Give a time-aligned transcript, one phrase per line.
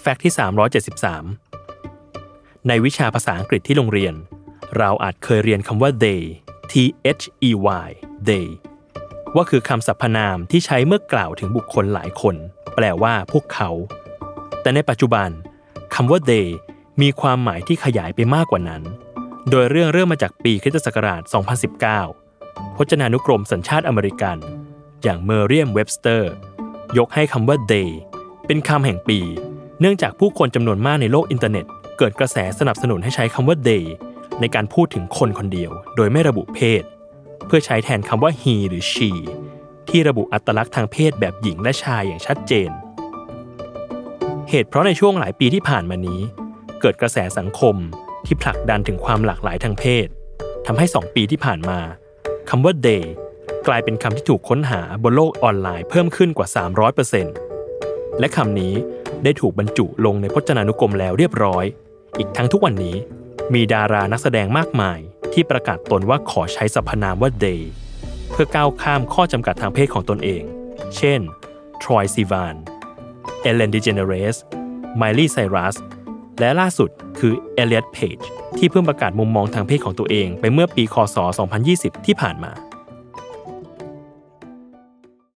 [0.00, 0.34] แฟกต์ที่
[1.10, 4.14] 373 ในวิชาภาษาอังกฤษที่โรงเรียน
[4.78, 6.22] เราอาจเคยเรียนคำว่า they
[6.72, 6.74] t
[7.18, 7.50] h e
[7.86, 7.88] y
[8.28, 8.48] they
[9.34, 12.36] ว่าคือคำสรรพนามที่ใช้เมื่อกล่าวถึงบุคคลหลายคน
[12.74, 13.70] แปลว่าพวกเขา
[14.62, 15.28] แต่ในปัจจุบัน
[15.94, 16.48] คำว่า they
[17.02, 18.82] มีความหมายที่ขยายไปมากกว่านั้น
[19.50, 21.22] โดยเรื่องเริ่มมาจากปีคริสตศักราช
[22.00, 24.36] 2019 พจนานุกรมสัญชาติอเมริกัน
[25.02, 26.30] อย่าง Merriam-Webster
[26.98, 27.90] ยกให้คำว่า they
[28.46, 29.20] เป็นคำแห่งปี
[29.82, 31.66] เนื่องจากผู้คนจำนวนมากในโลกอินเทอร์เน็ต
[31.98, 33.84] เกิดกระแสสนับสนุนให้ใช้คำว่า they
[34.40, 36.82] ในการพูดถึงคนคนเดียว โดยไม่ระบุเพศ
[37.46, 39.10] เพื่อใช้แทนคำว่า he หรือ she
[39.88, 42.70] ที่ระบุอัตลักษณ์ทางเพศแบบหญิงและชายอย่างชัดเจน
[44.50, 46.20] เหตุเพราะในช่วงหลายปีที่ผ่านมานี้
[46.80, 47.76] เกิดกระแสสังคม
[48.26, 50.06] ที่ผลักดันถึงความหลากหลายทางเพศ
[50.66, 51.78] ทำให้ 2 ปีที่ผ่านมา
[52.50, 53.04] คำว่า they
[53.66, 56.48] กลายเป็นคำที่ถูกค้นหาบนโลกออนไลน์เพิ่มขึ้นกว่า
[57.34, 58.74] 300%และคำนี้
[59.24, 61.64] ได้ถูกบรรจุลงในพจนานุกรมแล้วเรียบร้อย
[62.18, 62.96] อีกทั้งทุกวันนี้
[63.54, 64.98] มีดารานักแสดงมากมาย
[65.32, 67.62] ที่ประกาศตนว่าขอใช้สรรพนามว่า they
[68.30, 70.42] เพื่อก้าวข้ามข้อจำกัดทางเพศของตนเอง
[70.96, 71.20] เช่น
[71.82, 72.56] ทรอยซีวาน
[73.42, 74.36] เอเลนดิเจเนเรส
[74.96, 75.76] ไมลี่ไซรัส
[76.40, 78.18] และล่าสุดคือเอเลียตเพจ
[78.58, 81.16] ที่เพิ่งประกาศมุมมองทางเพศของตัวเองไปเมื่อปีคศ
[81.60, 82.52] 2020 ที่ผ่านมา